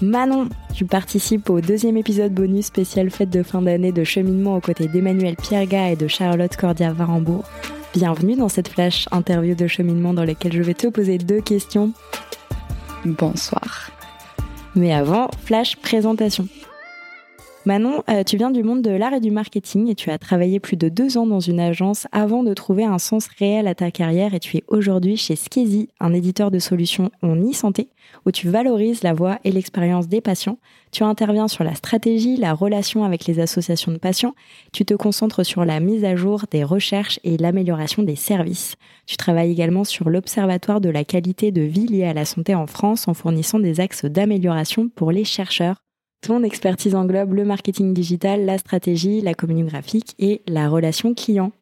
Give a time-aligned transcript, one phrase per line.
[0.00, 4.60] Manon, tu participes au deuxième épisode bonus spécial fête de fin d'année de cheminement aux
[4.60, 7.44] côtés d'Emmanuel Pierga et de Charlotte Cordia-Varambourg.
[7.94, 11.92] Bienvenue dans cette flash interview de cheminement dans laquelle je vais te poser deux questions.
[13.04, 13.90] Bonsoir.
[14.76, 16.46] Mais avant, flash présentation.
[17.68, 20.58] Manon, euh, tu viens du monde de l'art et du marketing et tu as travaillé
[20.58, 23.90] plus de deux ans dans une agence avant de trouver un sens réel à ta
[23.90, 27.90] carrière et tu es aujourd'hui chez Skezi, un éditeur de solutions en e-santé
[28.24, 30.56] où tu valorises la voix et l'expérience des patients.
[30.92, 34.34] Tu interviens sur la stratégie, la relation avec les associations de patients.
[34.72, 38.76] Tu te concentres sur la mise à jour des recherches et l'amélioration des services.
[39.04, 42.66] Tu travailles également sur l'observatoire de la qualité de vie liée à la santé en
[42.66, 45.76] France en fournissant des axes d'amélioration pour les chercheurs.
[46.20, 51.52] Ton expertise englobe le marketing digital, la stratégie, la communication graphique et la relation client.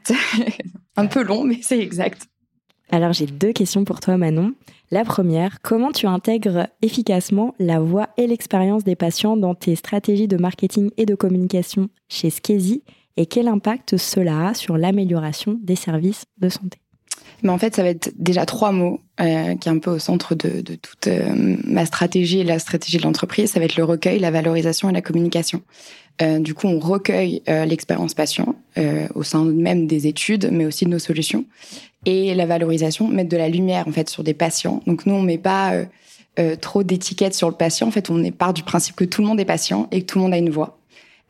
[0.00, 0.62] Exact.
[0.96, 2.28] Un peu long, mais c'est exact.
[2.90, 4.54] Alors j'ai deux questions pour toi Manon.
[4.90, 10.28] La première, comment tu intègres efficacement la voix et l'expérience des patients dans tes stratégies
[10.28, 12.84] de marketing et de communication chez Skezi
[13.16, 16.78] et quel impact cela a sur l'amélioration des services de santé?
[17.42, 19.98] Mais en fait, ça va être déjà trois mots euh, qui est un peu au
[19.98, 23.52] centre de, de toute euh, ma stratégie et la stratégie de l'entreprise.
[23.52, 25.62] Ça va être le recueil, la valorisation et la communication.
[26.22, 30.64] Euh, du coup, on recueille euh, l'expérience patient euh, au sein même des études, mais
[30.64, 31.44] aussi de nos solutions.
[32.04, 34.82] Et la valorisation, mettre de la lumière en fait sur des patients.
[34.86, 35.72] Donc nous, on met pas
[36.60, 37.88] trop d'étiquettes sur le patient.
[37.88, 40.18] En fait, on part du principe que tout le monde est patient et que tout
[40.18, 40.78] le monde a une voix.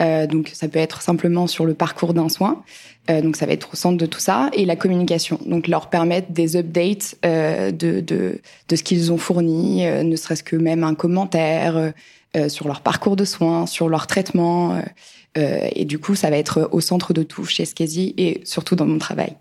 [0.00, 2.62] Euh, donc ça peut être simplement sur le parcours d'un soin.
[3.10, 5.38] Euh, donc ça va être au centre de tout ça et la communication.
[5.44, 8.40] Donc leur permettre des updates euh, de, de,
[8.74, 11.92] ce qu'ils ont fourni, ne serait-ce que même un commentaire
[12.48, 14.80] sur leur parcours de soins, sur leur traitement.
[15.36, 18.86] et du coup, ça va être au centre de tout chez Skezi et surtout dans
[18.86, 19.36] mon travail.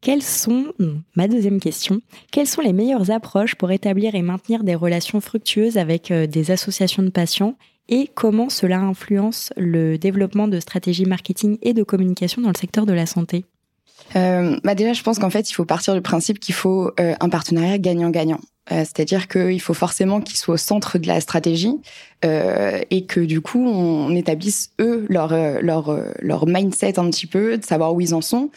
[0.00, 0.72] Quelles sont,
[1.16, 5.76] ma deuxième question, quelles sont les meilleures approches pour établir et maintenir des relations fructueuses
[5.76, 7.56] avec des associations de patients
[7.88, 12.86] et comment cela influence le développement de stratégies marketing et de communication dans le secteur
[12.86, 13.44] de la santé?
[14.16, 17.14] Euh, bah déjà, je pense qu'en fait, il faut partir du principe qu'il faut euh,
[17.20, 18.40] un partenariat gagnant-gagnant.
[18.70, 21.76] Euh, C'est-à-dire qu'il faut forcément qu'ils soient au centre de la stratégie
[22.24, 27.26] euh, et que du coup, on établisse eux leur euh, leur leur mindset un petit
[27.26, 28.50] peu, de savoir où ils en sont,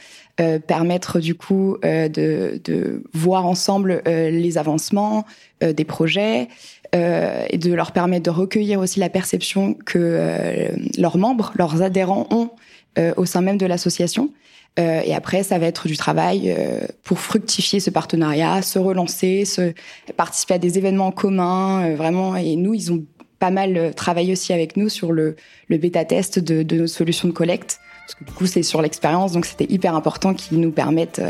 [0.65, 5.23] permettre du coup de de voir ensemble les avancements
[5.61, 6.47] des projets,
[6.93, 12.49] et de leur permettre de recueillir aussi la perception que leurs membres, leurs adhérents ont
[12.97, 14.31] euh, au sein même de l'association.
[14.79, 16.55] Euh, et après, ça va être du travail
[17.03, 19.73] pour fructifier ce partenariat, se relancer, se
[20.15, 22.35] participer à des événements communs, vraiment.
[22.35, 23.03] Et nous, ils ont
[23.39, 25.35] pas mal travaillé aussi avec nous sur le,
[25.67, 27.79] le bêta-test de, de nos solutions de collecte.
[28.05, 31.21] Parce que du coup, c'est sur l'expérience, donc c'était hyper important qu'ils nous permettent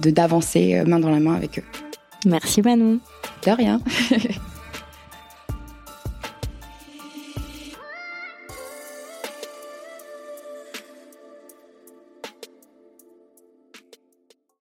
[0.00, 1.64] de d'avancer main dans la main avec eux.
[2.26, 3.00] Merci Manon.
[3.44, 3.80] De rien.